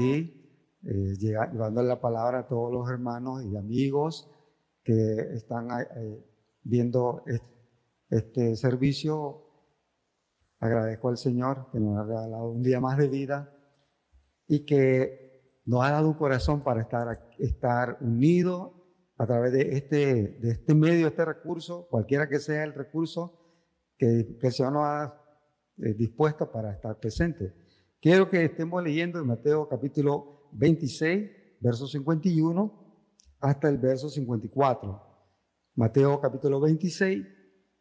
[0.00, 0.48] aquí,
[0.86, 4.30] eh, llevando la palabra a todos los hermanos y amigos
[4.82, 6.24] que están eh,
[6.62, 7.22] viendo
[8.08, 9.46] este servicio.
[10.58, 13.54] Agradezco al Señor que nos ha regalado un día más de vida
[14.46, 18.72] y que nos ha dado un corazón para estar, estar unidos
[19.18, 23.38] a través de este, de este medio, este recurso, cualquiera que sea el recurso
[23.98, 25.20] que, que el Señor nos ha
[25.76, 27.54] eh, dispuesto para estar presente.
[28.02, 32.72] Quiero que estemos leyendo en Mateo capítulo 26, verso 51
[33.40, 35.02] hasta el verso 54.
[35.74, 37.26] Mateo capítulo 26,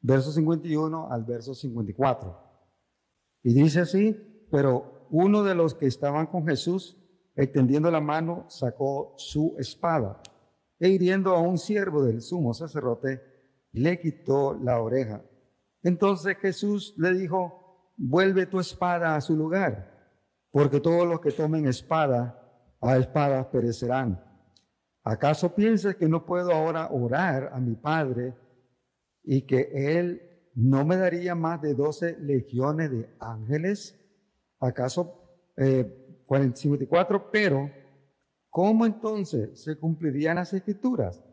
[0.02, 2.38] verso 51 al verso 54.
[3.44, 6.98] Y dice así, pero uno de los que estaban con Jesús,
[7.38, 10.22] extendiendo la mano, sacó su espada
[10.82, 13.22] e hiriendo a un siervo del sumo sacerdote,
[13.72, 15.24] le quitó la oreja.
[15.82, 19.99] Entonces Jesús le dijo, vuelve tu espada a su lugar,
[20.52, 22.36] porque todos los que tomen espada,
[22.82, 24.24] a espada perecerán.
[25.04, 28.36] ¿Acaso piensas que no puedo ahora orar a mi Padre
[29.24, 30.22] y que Él
[30.56, 33.96] no me daría más de doce legiones de ángeles?
[34.60, 37.32] ¿Acaso eh, 54?
[37.32, 37.72] Pero,
[38.50, 41.24] ¿cómo entonces se cumplirían las escrituras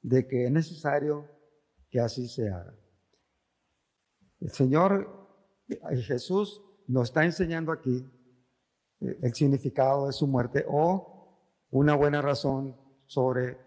[0.00, 1.28] de que es necesario
[1.90, 2.74] que así se haga?
[4.40, 5.22] El Señor
[6.02, 8.04] Jesús nos está enseñando aquí
[9.20, 11.12] el significado de su muerte o
[11.70, 13.58] una buena razón sobre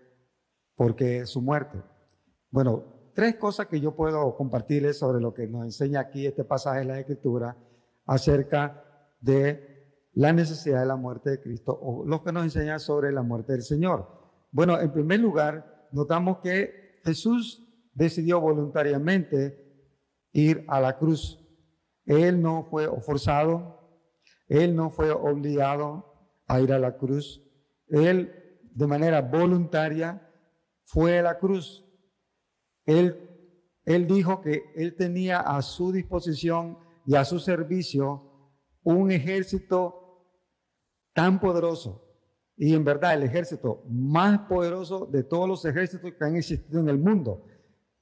[0.76, 1.82] por qué su muerte.
[2.52, 2.84] Bueno,
[3.14, 6.86] tres cosas que yo puedo compartirles sobre lo que nos enseña aquí este pasaje de
[6.86, 7.58] la Escritura
[8.06, 8.84] acerca
[9.20, 13.22] de la necesidad de la muerte de Cristo o lo que nos enseña sobre la
[13.22, 14.08] muerte del Señor.
[14.52, 17.62] Bueno, en primer lugar, notamos que Jesús
[17.94, 19.66] decidió voluntariamente
[20.32, 21.42] ir a la cruz.
[22.06, 23.85] Él no fue forzado,
[24.48, 26.14] él no fue obligado
[26.48, 27.42] a ir a la cruz.
[27.88, 30.30] Él de manera voluntaria
[30.84, 31.84] fue a la cruz.
[32.86, 33.18] Él,
[33.86, 38.52] él dijo que él tenía a su disposición y a su servicio
[38.84, 40.28] un ejército
[41.14, 42.02] tan poderoso.
[42.58, 46.90] Y en verdad el ejército más poderoso de todos los ejércitos que han existido en
[46.90, 47.46] el mundo.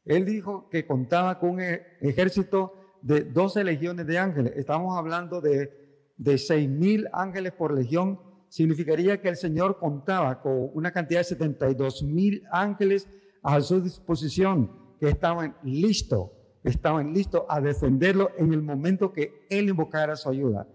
[0.05, 4.53] Él dijo que contaba con un ejército de 12 legiones de ángeles.
[4.55, 5.82] Estamos hablando de,
[6.17, 8.19] de 6 mil ángeles por legión
[8.49, 13.09] significaría que el Señor contaba con una cantidad de 72 mil ángeles
[13.41, 16.29] a su disposición que estaban listos,
[16.63, 20.67] estaban listos a defenderlo en el momento que Él invocara su ayuda.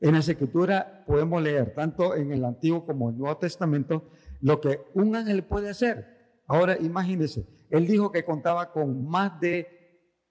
[0.00, 4.60] En la Escritura podemos leer, tanto en el Antiguo como en el Nuevo Testamento, lo
[4.60, 6.40] que un ángel puede hacer.
[6.46, 9.68] Ahora imagínense, Él dijo que contaba con más de,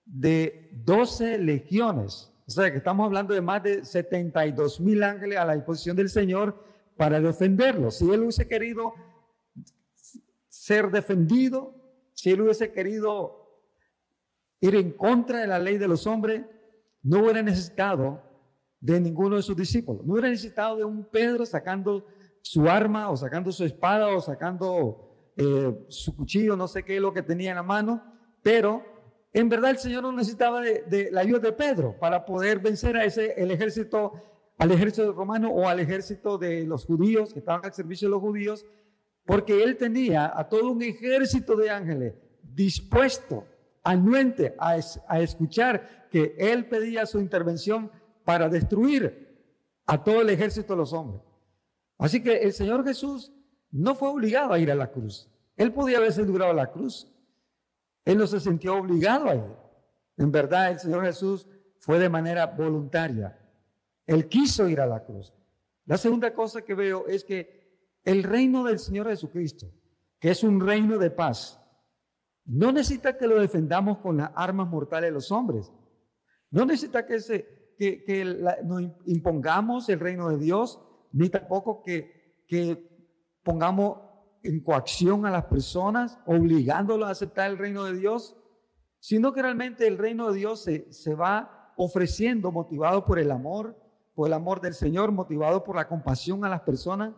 [0.06, 2.29] de 12 legiones.
[2.50, 6.10] O sea, que estamos hablando de más de 72 mil ángeles a la disposición del
[6.10, 6.66] Señor
[6.98, 7.92] para defenderlo.
[7.92, 8.92] Si él hubiese querido
[10.48, 11.76] ser defendido,
[12.16, 13.62] si él hubiese querido
[14.62, 16.42] ir en contra de la ley de los hombres,
[17.04, 18.20] no hubiera necesitado
[18.80, 20.04] de ninguno de sus discípulos.
[20.04, 22.08] No hubiera necesitado de un Pedro sacando
[22.42, 27.02] su arma o sacando su espada o sacando eh, su cuchillo, no sé qué es
[27.02, 28.04] lo que tenía en la mano,
[28.42, 28.84] pero
[29.32, 33.06] en verdad el Señor no necesitaba de, la ayuda de Pedro para poder vencer a
[33.06, 34.14] ese el ejército
[34.58, 38.22] al ejército romano o al ejército de los judíos que estaban al servicio de los
[38.22, 38.66] judíos,
[39.26, 42.14] porque él tenía a todo un ejército de ángeles
[42.44, 43.46] dispuesto,
[43.84, 47.90] anuente a, a escuchar que él pedía su intervención
[48.26, 49.30] para destruir
[49.86, 51.22] a todo el ejército de los hombres.
[51.98, 53.32] Así que el Señor Jesús
[53.72, 55.30] no fue obligado a ir a la cruz.
[55.56, 57.12] Él podía haberse a la cruz.
[58.10, 59.56] Él no se sintió obligado a ir.
[60.18, 61.48] En verdad, el Señor Jesús
[61.78, 63.40] fue de manera voluntaria.
[64.08, 65.32] Él quiso ir a la cruz.
[65.86, 69.72] La segunda cosa que veo es que el reino del Señor Jesucristo,
[70.20, 71.62] que es un reino de paz,
[72.46, 75.72] no necesita que lo defendamos con las armas mortales de los hombres.
[76.50, 78.26] No necesita que, se, que,
[78.66, 80.82] nos impongamos el reino de Dios,
[81.12, 82.90] ni tampoco que, que
[83.44, 84.09] pongamos
[84.44, 88.36] en coacción a las personas, obligándolos a aceptar el reino de Dios,
[89.00, 93.78] sino que realmente el reino de Dios se, se va ofreciendo motivado por el amor,
[94.14, 97.14] por el amor del Señor, motivado por la compasión a las personas,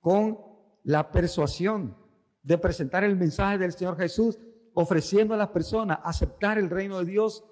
[0.00, 0.38] con
[0.82, 1.96] la persuasión
[2.42, 4.38] de presentar el mensaje del Señor Jesús,
[4.74, 7.44] ofreciendo a las personas aceptar el reino de Dios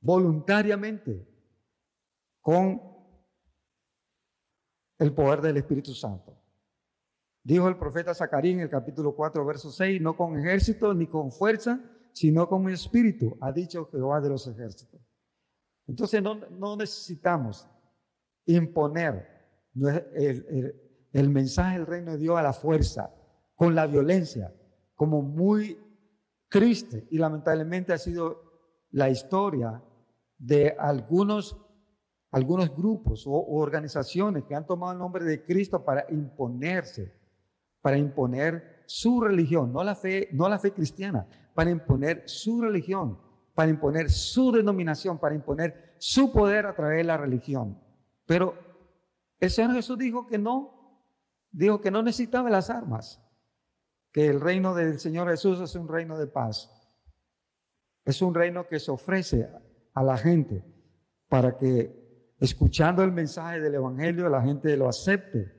[0.00, 1.26] voluntariamente,
[2.40, 2.80] con
[4.98, 6.36] el poder del Espíritu Santo.
[7.46, 11.30] Dijo el profeta Zacarías en el capítulo 4, verso 6, no con ejército ni con
[11.30, 11.80] fuerza,
[12.12, 15.00] sino con espíritu, ha dicho Jehová de los ejércitos.
[15.86, 17.68] Entonces no, necesitamos
[18.46, 19.28] imponer
[19.76, 23.14] el, mensaje del reino de Dios a la fuerza,
[23.54, 24.52] con la violencia,
[24.96, 25.78] como muy
[26.48, 28.42] triste y lamentablemente ha sido
[28.90, 29.80] la historia
[30.36, 31.56] de algunos,
[32.32, 37.24] algunos grupos o, organizaciones que han tomado el nombre de Cristo para imponerse,
[37.86, 41.24] para imponer su religión, no la fe, no la fe cristiana,
[41.54, 43.16] para imponer su religión,
[43.54, 47.80] para imponer su denominación, para imponer su poder a través de la religión.
[48.26, 48.54] Pero
[49.38, 51.06] el Señor Jesús dijo que no,
[51.52, 53.24] dijo que no necesitaba las armas,
[54.10, 56.68] que el reino del Señor Jesús es un reino de paz.
[58.04, 59.48] Es un reino que se ofrece
[59.94, 60.64] a la gente
[61.28, 65.55] para que escuchando el mensaje del Evangelio la gente lo acepte,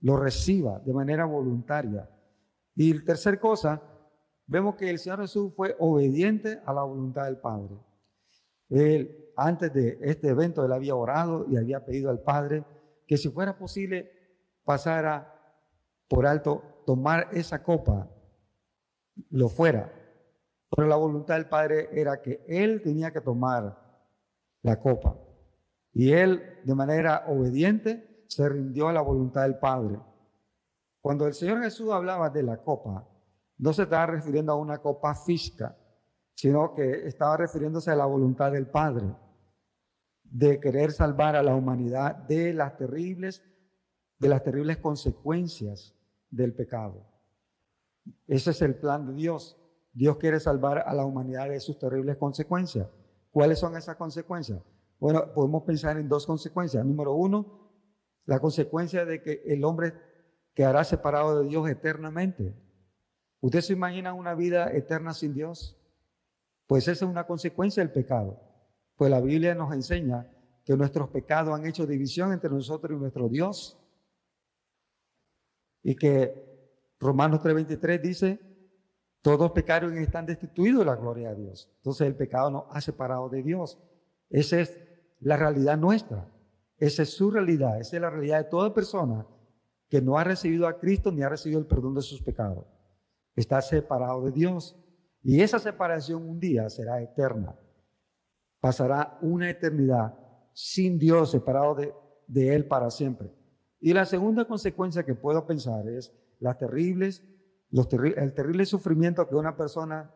[0.00, 2.08] lo reciba de manera voluntaria.
[2.74, 3.82] Y tercer cosa,
[4.46, 7.76] vemos que el Señor Jesús fue obediente a la voluntad del Padre.
[8.68, 12.64] Él, antes de este evento, él había orado y había pedido al Padre
[13.06, 14.10] que si fuera posible
[14.64, 15.34] pasara
[16.08, 18.08] por alto, tomar esa copa,
[19.30, 19.92] lo fuera.
[20.70, 23.78] Pero la voluntad del Padre era que él tenía que tomar
[24.62, 25.16] la copa.
[25.92, 29.98] Y él, de manera obediente, se rindió a la voluntad del Padre.
[31.00, 33.08] Cuando el Señor Jesús hablaba de la copa,
[33.56, 35.76] no se estaba refiriendo a una copa física,
[36.34, 39.12] sino que estaba refiriéndose a la voluntad del Padre
[40.22, 43.42] de querer salvar a la humanidad de las terribles
[44.18, 45.94] de las terribles consecuencias
[46.30, 47.06] del pecado.
[48.26, 49.56] Ese es el plan de Dios.
[49.92, 52.88] Dios quiere salvar a la humanidad de sus terribles consecuencias.
[53.30, 54.60] ¿Cuáles son esas consecuencias?
[54.98, 56.84] Bueno, podemos pensar en dos consecuencias.
[56.84, 57.67] Número uno,
[58.28, 59.94] la consecuencia de que el hombre
[60.52, 62.54] quedará separado de Dios eternamente.
[63.40, 65.78] ¿Usted se imagina una vida eterna sin Dios?
[66.66, 68.38] Pues esa es una consecuencia del pecado.
[68.96, 70.30] Pues la Biblia nos enseña
[70.62, 73.78] que nuestros pecados han hecho división entre nosotros y nuestro Dios.
[75.82, 78.40] Y que Romanos 3:23 dice,
[79.22, 81.70] todos pecaron y están destituidos de la gloria de Dios.
[81.76, 83.78] Entonces el pecado nos ha separado de Dios.
[84.28, 84.78] Esa es
[85.20, 86.28] la realidad nuestra.
[86.78, 87.80] Esa es su realidad.
[87.80, 89.26] Esa es la realidad de toda persona
[89.88, 92.66] que no ha recibido a Cristo ni ha recibido el perdón de sus pecados.
[93.34, 94.76] Está separado de Dios.
[95.22, 97.58] Y esa separación un día será eterna.
[98.60, 100.14] Pasará una eternidad
[100.52, 101.76] sin Dios, separado
[102.26, 103.32] de, Él para siempre.
[103.80, 107.22] Y la segunda consecuencia que puedo pensar es las terribles,
[107.70, 110.12] el terrible sufrimiento que una persona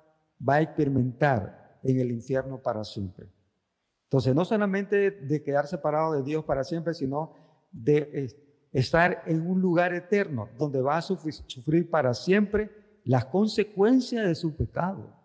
[0.47, 3.29] va a experimentar en el infierno para siempre.
[4.13, 7.33] Entonces, no solamente de quedar separado de Dios para siempre, sino
[7.71, 8.29] de
[8.71, 12.71] estar en un lugar eterno donde va a sufrir para siempre
[13.05, 15.17] las consecuencias de su pecado.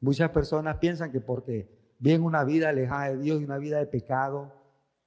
[0.00, 3.86] Muchas personas piensan que porque viven una vida alejada de Dios y una vida de
[3.86, 4.52] pecado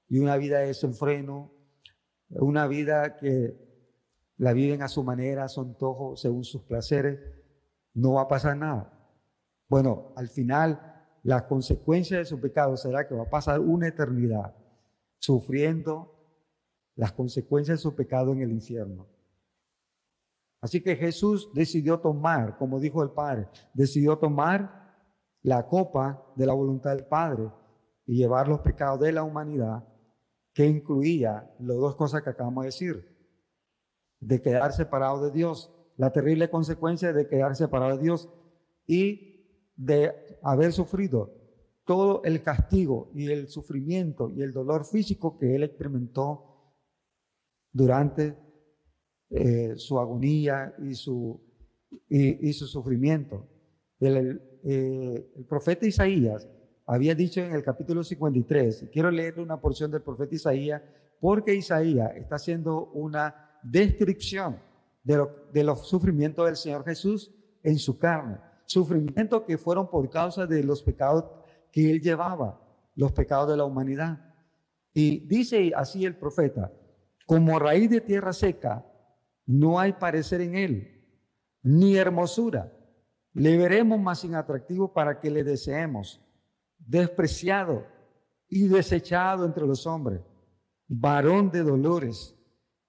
[0.07, 1.51] y una vida de desenfreno,
[2.30, 3.54] una vida que
[4.38, 7.19] la viven a su manera, a su antojo, según sus placeres,
[7.94, 8.94] no va a pasar nada.
[9.68, 10.97] Bueno, al final
[11.27, 14.56] la consecuencia de su pecado será que va a pasar una eternidad
[15.19, 16.15] sufriendo
[16.95, 19.06] las consecuencias de su pecado en el infierno.
[20.62, 24.95] Así que Jesús decidió tomar, como dijo el Padre, decidió tomar
[25.41, 27.51] la copa de la voluntad del Padre
[28.06, 29.84] y llevar los pecados de la humanidad,
[30.53, 33.17] que incluía las dos cosas que acabamos de decir,
[34.22, 38.29] de quedar separado de Dios, la terrible consecuencia de quedar separado de Dios
[38.86, 39.27] y
[39.75, 41.34] de haber sufrido
[41.86, 46.74] todo el castigo y el sufrimiento y el dolor físico que él experimentó
[47.72, 48.36] durante
[49.29, 51.41] eh, su agonía y su,
[52.10, 53.48] y, su sufrimiento.
[54.00, 56.48] El, eh, el, profeta Isaías
[56.86, 60.82] había dicho en el capítulo 53, quiero leerle una porción del profeta Isaías,
[61.20, 64.60] porque Isaías está haciendo una descripción
[65.03, 70.45] de, de los sufrimientos del Señor Jesús en su carne, sufrimientos que fueron por causa
[70.45, 71.25] de los pecados
[71.71, 72.62] que él llevaba,
[72.95, 74.36] los pecados de la humanidad.
[74.93, 76.71] Y dice así el profeta,
[77.25, 78.86] como raíz de tierra seca,
[79.45, 81.05] no hay parecer en él,
[81.63, 82.74] ni hermosura.
[83.33, 86.21] Le veremos más inatractivo para que le deseemos,
[86.77, 87.86] despreciado
[88.50, 90.21] y desechado entre los hombres,
[90.88, 92.36] varón de dolores,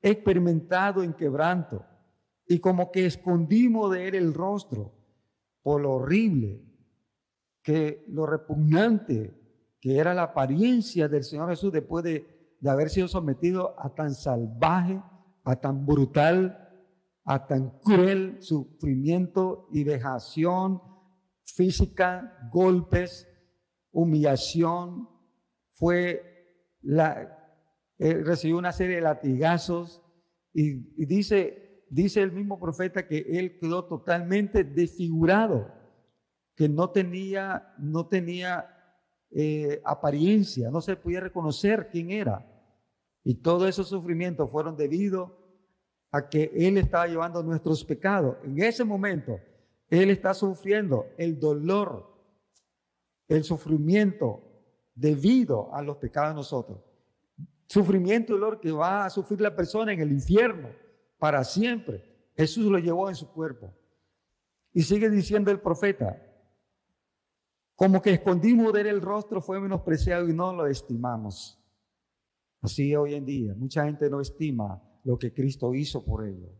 [0.02, 1.84] experimentado en quebranto,
[2.48, 4.97] y como que escondimos de él el rostro
[5.62, 6.64] por lo horrible,
[7.62, 9.38] que lo repugnante
[9.80, 12.26] que era la apariencia del Señor Jesús después de,
[12.66, 15.00] haber sido sometido a tan salvaje
[15.44, 16.68] a tan brutal,
[17.24, 20.82] a tan cruel sufrimiento y vejación
[21.44, 23.26] física, golpes,
[23.90, 25.08] humillación,
[25.70, 26.22] fue
[26.82, 27.56] la,
[27.98, 30.02] eh, recibió una serie de latigazos
[30.52, 35.72] y, dice, dice el mismo profeta que él quedó totalmente desfigurado,
[36.54, 38.74] que no tenía, no tenía
[39.30, 42.44] eh, apariencia, no se podía reconocer quién era.
[43.22, 45.36] Y todos esos sufrimientos fueron debido
[46.10, 48.36] a que Él estaba llevando nuestros pecados.
[48.42, 49.38] En ese momento,
[49.90, 52.06] Él está sufriendo el dolor,
[53.28, 54.42] el sufrimiento
[54.94, 56.78] debido a los pecados de nosotros.
[57.66, 60.70] Sufrimiento y dolor que va a sufrir la persona en el infierno
[61.18, 62.04] para siempre.
[62.36, 63.74] Jesús lo llevó en su cuerpo.
[64.72, 66.22] Y sigue diciendo el profeta,
[67.74, 71.58] como que escondimos de él el rostro, fue menospreciado y no lo estimamos.
[72.60, 76.50] Así hoy en día, mucha gente no estima lo que Cristo hizo por ellos,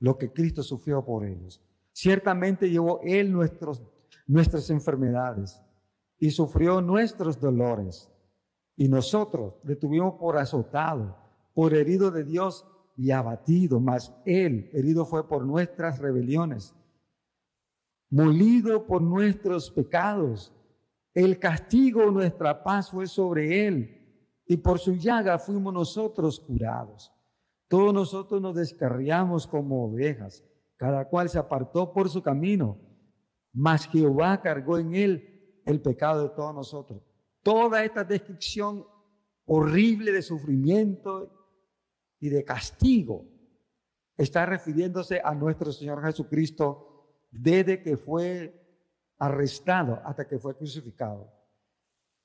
[0.00, 1.62] lo que Cristo sufrió por ellos.
[1.92, 3.82] Ciertamente llevó Él nuestros,
[4.26, 5.60] nuestras enfermedades
[6.18, 8.10] y sufrió nuestros dolores.
[8.76, 11.16] Y nosotros le tuvimos por azotado,
[11.54, 16.74] por herido de Dios y abatido, mas Él herido fue por nuestras rebeliones
[18.14, 20.52] molido por nuestros pecados.
[21.12, 24.00] El castigo, nuestra paz fue sobre él,
[24.46, 27.12] y por su llaga fuimos nosotros curados.
[27.66, 30.44] Todos nosotros nos descarriamos como ovejas,
[30.76, 32.78] cada cual se apartó por su camino,
[33.52, 37.02] mas Jehová cargó en él el pecado de todos nosotros.
[37.42, 38.86] Toda esta descripción
[39.44, 41.43] horrible de sufrimiento
[42.24, 43.26] y de castigo
[44.16, 48.78] está refiriéndose a nuestro Señor Jesucristo desde que fue
[49.18, 51.30] arrestado hasta que fue crucificado.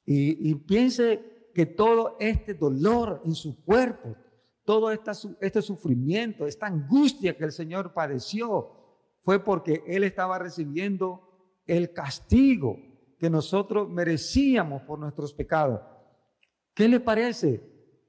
[0.05, 4.15] Y, piense que todo este dolor en su cuerpo,
[4.63, 8.71] todo este sufrimiento, esta angustia que el Señor padeció,
[9.19, 12.77] fue porque Él estaba recibiendo el castigo
[13.19, 15.81] que nosotros merecíamos por nuestros pecados.
[16.73, 17.61] ¿Qué le parece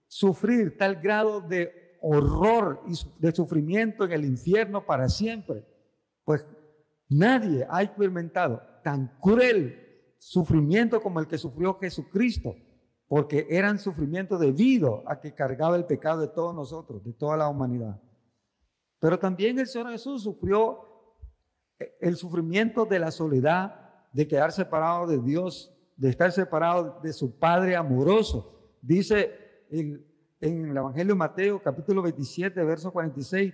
[0.07, 5.64] sufrir tal grado de horror y de sufrimiento en el infierno para siempre?
[6.25, 6.47] Pues
[7.11, 12.54] Nadie ha experimentado tan cruel sufrimiento como el que sufrió Jesucristo,
[13.09, 17.49] porque eran sufrimientos debido a que cargaba el pecado de todos nosotros, de toda la
[17.49, 18.00] humanidad.
[19.00, 20.87] Pero también el Señor Jesús sufrió
[22.00, 23.75] el sufrimiento de la soledad,
[24.12, 28.76] de quedar separado de Dios, de estar separado de su Padre amoroso.
[28.80, 29.33] Dice
[30.41, 33.53] en, el Evangelio de Mateo capítulo 27, verso 46,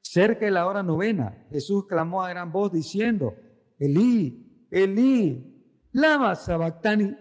[0.00, 3.34] Cerca de la hora novena, Jesús clamó a gran voz diciendo,
[3.78, 7.16] Elí, Elí, lama sabactani.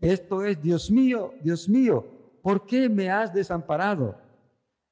[0.00, 2.04] Esto es, Dios mío, Dios mío,
[2.42, 4.18] ¿por qué me has desamparado?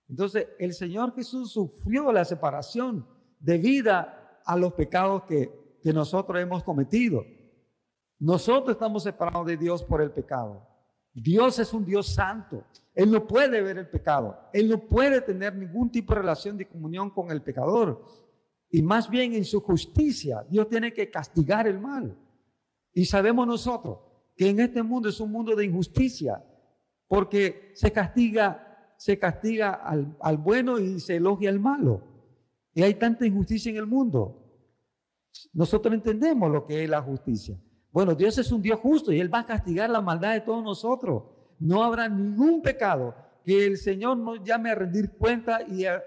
[0.06, 3.06] Entonces, el Señor Jesús sufrió la separación
[3.38, 5.50] debida a los pecados que,
[5.82, 7.24] que nosotros hemos cometido.
[8.18, 10.69] Nosotros estamos separados de Dios por el pecado.
[11.12, 12.64] Dios es un Dios santo.
[12.94, 14.38] Él no puede ver el pecado.
[14.52, 18.04] Él no puede tener ningún tipo de relación de comunión con el pecador.
[18.70, 22.16] Y más bien en su justicia, Dios tiene que castigar el mal.
[22.92, 23.98] Y sabemos nosotros
[24.36, 26.42] que en este mundo es un mundo de injusticia,
[27.08, 32.02] porque se castiga, se castiga al, al bueno y se elogia al malo.
[32.72, 34.36] Y hay tanta injusticia en el mundo.
[35.52, 37.58] Nosotros entendemos lo que es la justicia.
[37.92, 40.62] Bueno, Dios es un Dios justo y Él va a castigar la maldad de todos
[40.62, 41.24] nosotros.
[41.58, 46.02] No habrá ningún pecado que el Señor nos llame a rendir cuenta y a,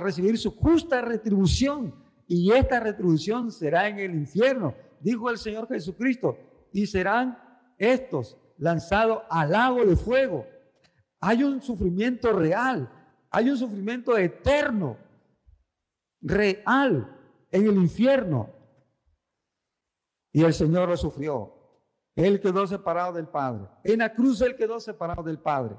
[0.00, 1.94] recibir su justa retribución.
[2.26, 6.38] Y esta retribución será en el infierno, dijo el Señor Jesucristo.
[6.72, 7.38] Y serán
[7.78, 10.46] estos lanzados al lago de fuego.
[11.20, 12.90] Hay un sufrimiento real,
[13.30, 14.96] hay un sufrimiento eterno,
[16.20, 17.10] real
[17.50, 18.50] en el infierno.
[20.34, 21.54] Y el Señor lo sufrió.
[22.14, 23.68] Él quedó separado del Padre.
[23.84, 25.76] En la cruz Él quedó separado del Padre.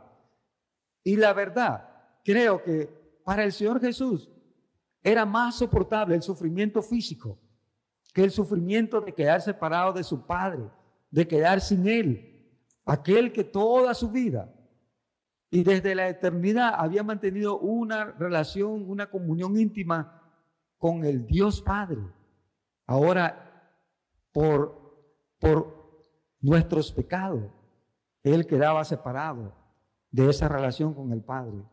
[1.04, 1.88] Y la verdad,
[2.24, 4.32] creo que para el Señor Jesús
[5.04, 7.38] era más soportable el sufrimiento físico
[8.16, 10.64] que el sufrimiento de quedar separado de su Padre,
[11.12, 12.50] de quedar sin Él,
[12.86, 14.56] aquel que toda su vida
[15.50, 20.22] y desde la eternidad había mantenido una relación, una comunión íntima
[20.78, 22.00] con el Dios Padre.
[22.88, 23.45] Ahora
[24.36, 25.00] por,
[25.40, 26.04] por
[26.42, 27.50] nuestros pecados.
[28.22, 29.56] Él quedaba separado
[30.12, 31.64] de esa relación con el Padre.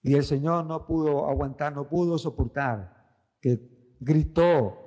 [0.00, 4.78] Y el Señor no pudo aguantar, no pudo soportar, que gritó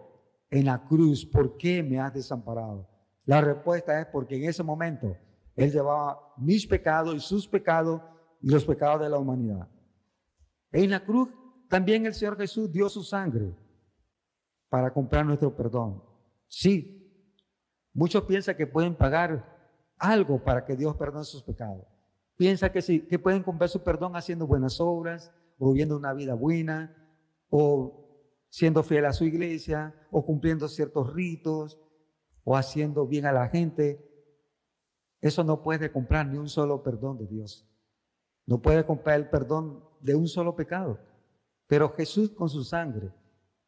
[0.49, 2.87] en la cruz, ¿por qué me has desamparado?
[3.25, 5.17] La respuesta es porque en ese momento
[5.53, 8.01] Él llevaba mis pecados y sus pecados
[8.39, 9.67] y los pecados de la humanidad.
[10.71, 11.27] En la cruz
[11.67, 13.53] también el Señor Jesús dio su sangre
[14.69, 16.03] para comprar nuestro perdón.
[16.47, 17.11] Sí,
[17.93, 19.57] muchos piensan que pueden pagar
[19.97, 21.85] algo para que Dios perdone sus pecados.
[22.37, 26.35] piensa que, sí, que pueden comprar su perdón haciendo buenas obras, o viviendo una vida
[26.35, 26.95] buena,
[27.49, 27.99] o
[28.49, 31.77] siendo fiel a su iglesia, o cumpliendo ciertos ritos,
[32.45, 34.05] o haciendo bien a la gente.
[35.19, 37.69] Eso no puede comprar ni un solo perdón de Dios.
[38.45, 40.97] No puede comprar el perdón de un solo pecado.
[41.67, 43.13] Pero Jesús con su sangre,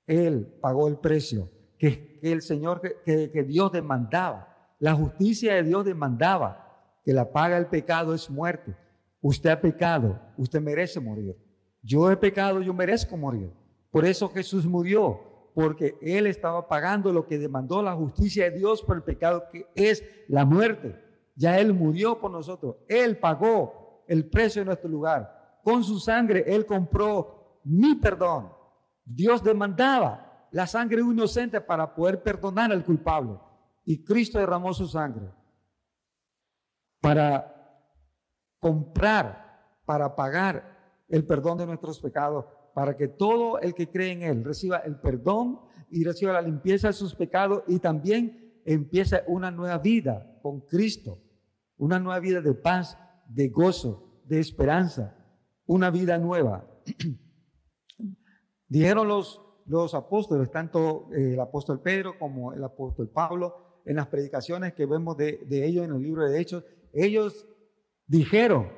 [0.08, 4.76] Él pagó el precio que, el Señor, que, Dios demandaba.
[4.80, 8.76] La justicia de Dios demandaba que la paga del pecado es muerte.
[9.22, 11.36] Usted ha pecado, usted merece morir.
[11.82, 13.52] Yo he pecado, yo merezco morir.
[13.90, 15.20] Por eso Jesús murió,
[15.54, 19.68] porque Él estaba pagando lo que demandó la justicia de Dios por el pecado que
[19.76, 20.96] es la muerte.
[21.36, 22.78] Ya Él murió por nosotros.
[22.88, 25.60] Él pagó el precio de nuestro lugar.
[25.64, 28.61] Con su sangre Él compró mi perdón.
[29.06, 33.40] Dios demandaba la sangre inocente para poder perdonar al culpable.
[33.86, 35.32] Y Cristo derramó su sangre
[37.00, 37.52] para
[38.60, 44.22] comprar, para pagar el perdón de nuestros pecados para que todo el que cree en
[44.22, 49.52] Él reciba el perdón y reciba la limpieza de sus pecados y también empiece una
[49.52, 51.22] nueva vida con Cristo,
[51.78, 55.16] una nueva vida de paz, de gozo, de esperanza,
[55.66, 56.66] una vida nueva.
[58.72, 64.08] Dijeron los, los apóstoles, tanto eh, el apóstol Pedro como el apóstol Pablo, en las
[64.08, 66.64] predicaciones que vemos de, de ellos en el libro de Hechos,
[66.94, 67.46] ellos
[68.08, 68.70] dijeron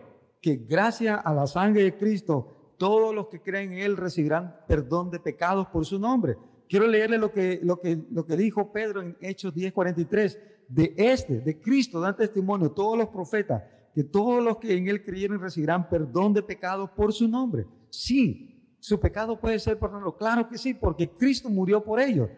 [0.41, 5.11] que gracias a la sangre de Cristo todos los que creen en Él recibirán perdón
[5.11, 6.37] de pecados por su nombre.
[6.67, 10.39] Quiero leerle lo que, lo que, lo que dijo Pedro en Hechos 10:43.
[10.69, 13.61] De este, de Cristo, dan testimonio todos los profetas,
[13.93, 17.67] que todos los que en Él creyeron recibirán perdón de pecados por su nombre.
[17.91, 18.52] Sí,
[18.83, 20.17] su pecado puede ser perdonado.
[20.17, 22.29] Claro que sí, porque Cristo murió por ellos.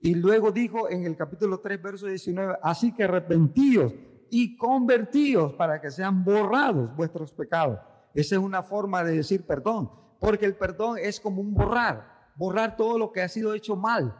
[0.00, 3.94] Y luego dijo en el capítulo 3, verso 19, así que arrepentíos
[4.30, 7.78] y convertíos para que sean borrados vuestros pecados
[8.14, 12.76] esa es una forma de decir perdón, porque el perdón es como un borrar, borrar
[12.76, 14.16] todo lo que ha sido hecho mal,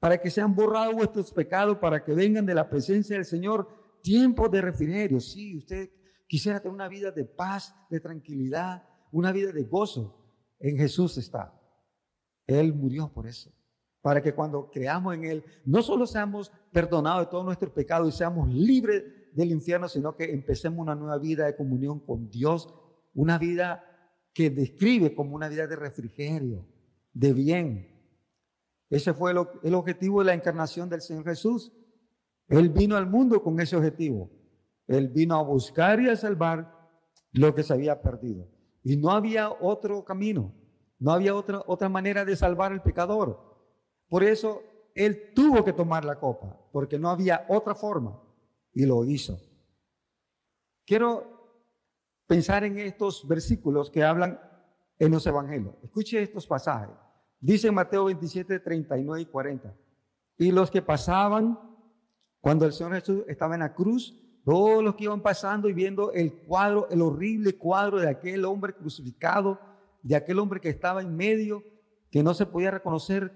[0.00, 3.68] para que sean borrados vuestros pecados, para que vengan de la presencia del Señor
[4.02, 5.20] tiempos de refrigerio.
[5.20, 5.90] Si usted
[6.26, 10.15] quisiera tener una vida de paz, de tranquilidad, una vida de gozo,
[10.58, 11.52] en Jesús está.
[12.46, 13.50] Él murió por eso,
[14.00, 18.16] para que cuando creamos en Él, no solo seamos perdonados de todos nuestros pecados y
[18.16, 22.72] seamos libres del infierno, sino que empecemos una nueva vida de comunión con Dios
[23.16, 23.82] una vida
[24.32, 26.68] que describe como una vida de refrigerio,
[27.12, 27.88] de bien.
[28.90, 31.72] Ese fue el, objetivo de la encarnación del Señor Jesús.
[32.46, 34.30] Él vino al mundo con ese objetivo.
[34.86, 36.70] Él vino a buscar y a salvar
[37.32, 38.46] lo que se había perdido.
[38.86, 40.54] Y no había otro camino,
[41.00, 43.36] no había otra, otra manera de salvar al pecador.
[44.08, 44.62] Por eso
[44.94, 48.22] Él tuvo que tomar la copa, porque no había otra forma.
[48.72, 49.40] Y lo hizo.
[50.84, 51.24] Quiero
[52.28, 54.38] pensar en estos versículos que hablan
[55.00, 55.74] en los evangelios.
[55.82, 56.94] Escuche estos pasajes.
[57.40, 59.74] Dice Mateo 27, 39 y 40.
[60.38, 61.58] Y los que pasaban,
[62.40, 64.14] cuando el Señor Jesús estaba en la cruz,
[64.46, 68.72] todos los que iban pasando y viendo el cuadro, el horrible cuadro de aquel hombre
[68.74, 69.58] crucificado,
[70.04, 71.64] de aquel hombre que estaba en medio,
[72.12, 73.32] que no se podía reconocer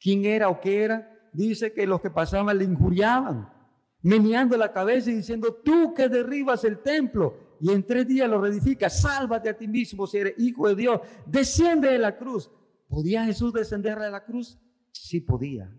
[0.00, 3.52] quién era o qué era, dice que los que pasaban le injuriaban,
[4.00, 8.40] meneando la cabeza y diciendo, tú que derribas el templo y en tres días lo
[8.40, 8.88] reedifica.
[8.88, 11.00] Sálvate a ti mismo si eres hijo de Dios.
[11.26, 12.50] Desciende de la cruz.
[12.88, 14.58] ¿Podía Jesús descender de la cruz?
[14.90, 15.70] Sí podía.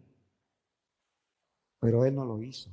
[1.80, 2.70] Pero él no lo hizo.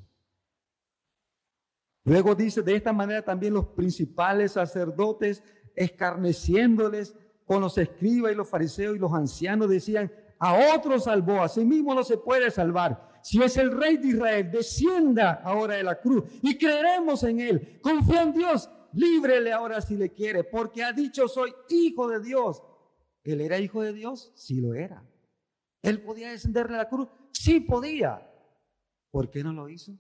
[2.09, 5.43] Luego dice, de esta manera también los principales sacerdotes,
[5.77, 11.49] escarneciéndoles con los escribas y los fariseos y los ancianos, decían, a otro salvó, a
[11.49, 13.09] sí mismo no se puede salvar.
[13.23, 17.79] Si es el rey de Israel, descienda ahora de la cruz y creeremos en él.
[17.83, 22.63] Confía en Dios líbrele ahora si le quiere, porque ha dicho soy hijo de Dios.
[23.25, 24.33] ¿Él era hijo de Dios?
[24.35, 25.05] Sí lo era.
[25.83, 27.09] ¿Él podía descenderle a la cruz?
[27.33, 28.27] Sí podía.
[29.11, 29.93] ¿Por qué no lo hizo?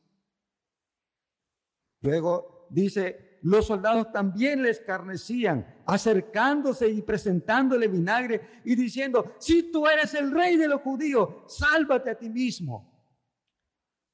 [2.00, 9.86] Luego dice, los soldados también le escarnecían, acercándose y presentándole vinagre y diciendo, si tú
[9.86, 12.92] eres el rey de los judíos, sálvate a ti mismo.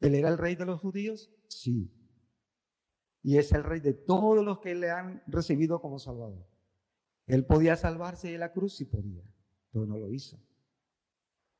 [0.00, 1.30] ¿Él era el rey de los judíos?
[1.48, 1.90] Sí
[3.24, 6.46] y es el rey de todos los que le han recibido como Salvador.
[7.26, 9.24] Él podía salvarse de la cruz, sí podía,
[9.72, 10.38] pero no lo hizo.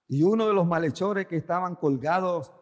[0.07, 2.53] Y uno de los malhechores que estaban colgados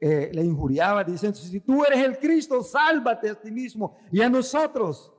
[0.00, 4.30] eh, le injuriaba diciendo, si tú eres el Cristo, sálvate a ti mismo y a
[4.30, 5.12] nosotros.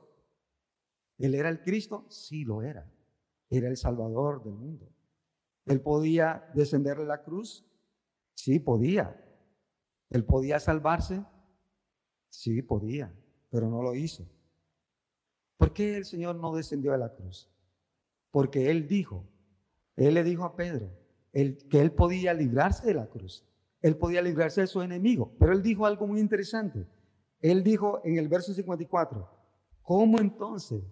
[1.18, 2.04] ¿Él era el Cristo?
[2.08, 2.90] Sí lo era.
[3.48, 4.88] Era el Salvador del mundo.
[5.66, 7.64] ¿Él podía descender de la cruz?
[8.34, 9.16] Sí, podía.
[10.10, 11.24] ¿Él podía salvarse?
[12.28, 13.14] Sí, podía,
[13.50, 14.26] pero no lo hizo.
[15.58, 17.48] ¿Por qué el Señor no descendió a la cruz?
[18.32, 19.28] Porque Él dijo,
[19.94, 20.90] Él le dijo a Pedro
[21.32, 23.46] que Él podía librarse de la cruz.
[23.82, 25.36] Él podía librarse de su enemigo.
[25.38, 26.86] Pero Él dijo algo muy interesante.
[27.40, 29.28] Él dijo en el verso 54,
[29.82, 30.82] ¿cómo entonces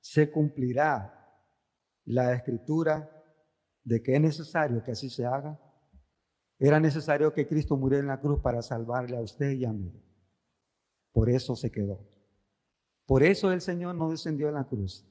[0.00, 1.14] se cumplirá
[2.06, 3.10] la escritura
[3.84, 5.60] de que es necesario que así se haga?
[6.58, 9.92] Era necesario que Cristo muriera en la cruz para salvarle a usted y a mí.
[11.12, 12.00] Por eso se quedó.
[13.06, 15.06] Por eso el Señor no descendió en la cruz.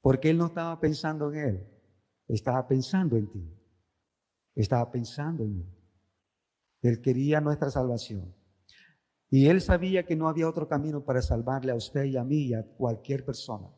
[0.00, 1.66] Porque Él no estaba pensando en Él.
[2.26, 3.54] Estaba pensando en ti.
[4.54, 5.79] Estaba pensando en mí.
[6.82, 8.34] Él quería nuestra salvación.
[9.28, 12.48] Y Él sabía que no había otro camino para salvarle a usted y a mí
[12.48, 13.68] y a cualquier persona.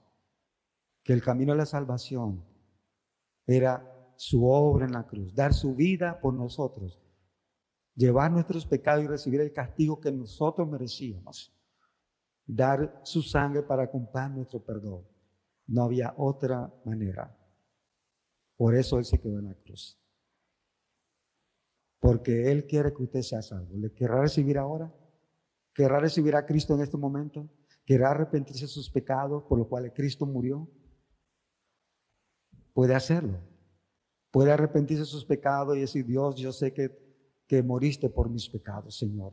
[1.03, 2.45] Que el camino de la salvación
[3.47, 7.03] era su obra en la cruz, dar su vida por nosotros,
[7.95, 11.53] llevar nuestros pecados y recibir el castigo que nosotros merecíamos,
[12.47, 15.07] dar su sangre para comprar nuestro perdón.
[15.67, 17.37] No había otra manera.
[18.57, 20.02] Por eso Él se quedó en la cruz.
[22.03, 23.77] Porque Él quiere que usted sea salvo.
[23.77, 24.93] ¿Le querrá recibir ahora?
[25.73, 27.49] ¿Querrá recibir a Cristo en este momento?
[27.85, 30.69] ¿Querrá arrepentirse de sus pecados por los cuales Cristo murió?
[32.75, 33.38] Puede hacerlo.
[34.33, 36.91] Puede arrepentirse de sus pecados y decir, Dios, yo sé que,
[37.47, 39.33] que moriste por mis pecados, Señor.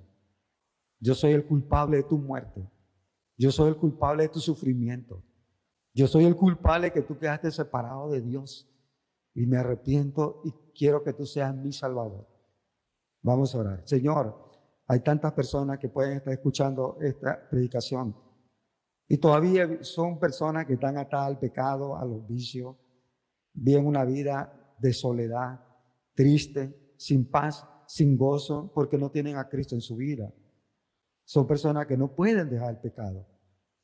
[0.99, 2.69] Yo soy el culpable de tu muerte.
[3.36, 5.23] Yo soy el culpable de tu sufrimiento.
[5.91, 8.69] Yo soy el culpable que tú quedaste separado de Dios.
[9.34, 12.27] Y me arrepiento y quiero que tú seas mi Salvador.
[13.21, 13.82] Vamos a orar.
[13.86, 14.49] Señor,
[14.88, 18.15] hay tantas personas que pueden estar escuchando esta predicación
[19.12, 22.75] y todavía son personas que están atadas al pecado, a los vicios,
[23.53, 25.60] viven una vida de soledad,
[26.13, 30.32] triste, sin paz, sin gozo, porque no tienen a Cristo en su vida.
[31.25, 33.25] Son personas que no pueden dejar el pecado,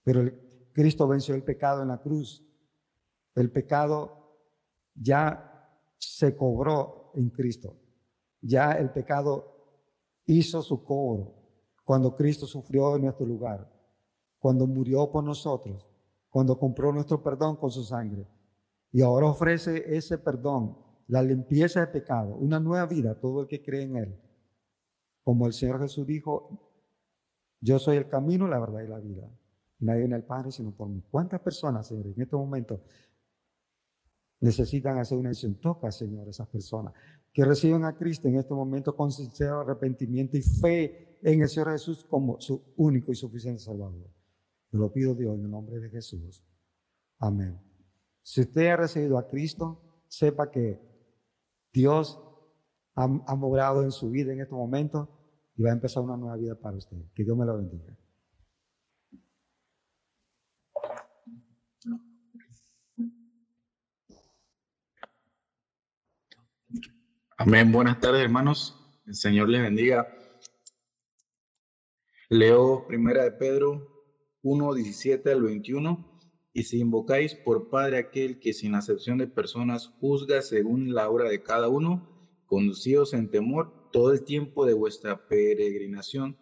[0.04, 0.32] pero
[0.71, 2.45] Cristo venció el pecado en la cruz.
[3.34, 4.38] El pecado
[4.93, 7.76] ya se cobró en Cristo.
[8.47, 9.55] Ya el pecado
[10.25, 11.34] hizo su cobro
[11.84, 13.67] cuando Cristo sufrió en nuestro lugar,
[14.38, 15.89] cuando murió por nosotros,
[16.29, 18.27] cuando compró nuestro perdón con su sangre.
[18.91, 20.77] Y ahora ofrece ese perdón
[21.08, 24.21] la limpieza de pecado, una nueva vida a todo el que cree en Él.
[25.23, 26.69] Como el Señor Jesús dijo,
[27.62, 29.27] yo soy el camino, la verdad y la vida.
[29.79, 31.03] Nadie viene al Padre sino por mí.
[31.10, 32.84] ¿Cuántas personas, Señor, en este momento
[34.39, 35.55] necesitan hacer una decisión?
[35.55, 36.93] Toca, Señor, esas personas
[37.36, 41.74] que reciben a Cristo en este momento con sincero arrepentimiento y fe en el Señor
[41.74, 44.10] Jesús como su único y suficiente Salvador.
[44.71, 46.41] Te lo pido Dios en el nombre de Jesús.
[47.19, 47.60] Amén.
[48.21, 50.80] Si usted ha recibido a Cristo, sepa que
[51.74, 52.21] Dios
[52.95, 55.10] ha, ha en su vida en este momento
[55.58, 57.04] y va a empezar una nueva vida para usted.
[57.13, 57.98] Que Dios me lo bendiga.
[67.38, 67.69] Amén.
[67.74, 68.80] Buenas tardes, hermanos.
[69.06, 70.08] El Señor les bendiga.
[72.30, 74.06] Leo primera de Pedro
[74.41, 76.21] 1, 17 al 21.
[76.54, 81.30] Y si invocáis por Padre aquel que sin acepción de personas juzga según la obra
[81.30, 82.08] de cada uno,
[82.45, 86.38] conducíos en temor todo el tiempo de vuestra peregrinación,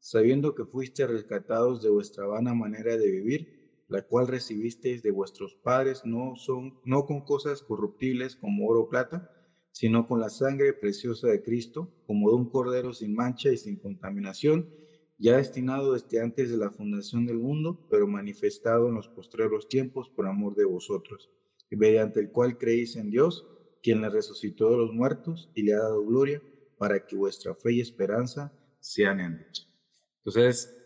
[0.00, 5.56] sabiendo que fuiste rescatados de vuestra vana manera de vivir, la cual recibisteis de vuestros
[5.56, 9.30] padres, no, son, no con cosas corruptibles como oro o plata,
[9.78, 13.76] sino con la sangre preciosa de Cristo, como de un cordero sin mancha y sin
[13.76, 14.68] contaminación,
[15.18, 20.08] ya destinado desde antes de la fundación del mundo, pero manifestado en los postreros tiempos
[20.08, 21.30] por amor de vosotros,
[21.70, 23.46] y mediante el cual creéis en Dios,
[23.80, 26.42] quien le resucitó de los muertos y le ha dado gloria,
[26.76, 29.72] para que vuestra fe y esperanza sean en Dios.
[30.24, 30.76] Entonces,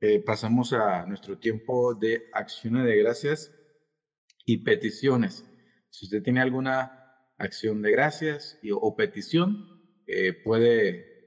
[0.00, 3.54] eh, pasamos a nuestro tiempo de acciones de gracias
[4.46, 5.44] y peticiones.
[5.90, 6.97] Si usted tiene alguna
[7.38, 11.18] acción de gracias o petición, eh, puede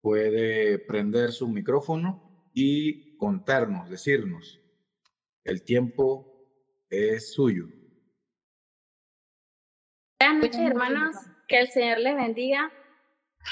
[0.00, 4.60] puede prender su micrófono y contarnos, decirnos.
[5.44, 6.48] El tiempo
[6.88, 7.66] es suyo.
[10.20, 11.16] Buenas noches, hermanos.
[11.46, 12.72] Que el Señor les bendiga.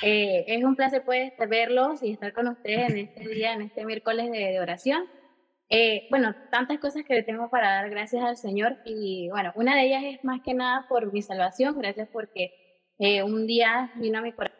[0.03, 3.85] Eh, es un placer pues, verlos y estar con ustedes en este día, en este
[3.85, 5.07] miércoles de, oración.
[5.68, 9.76] Eh, bueno, tantas cosas que le tengo para dar gracias al Señor y bueno, una
[9.76, 11.79] de ellas es más que nada por mi salvación.
[11.79, 12.52] Gracias porque
[12.98, 14.56] eh, un día vino a mi corazón